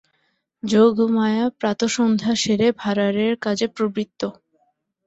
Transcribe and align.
যোগমায়া 0.63 1.45
প্রাতঃসন্ধ্যা 1.59 2.31
সেরে 2.35 2.67
ভাঁড়ারের 2.77 3.33
কাজে 3.37 3.67
প্রবৃত্ত। 3.75 4.21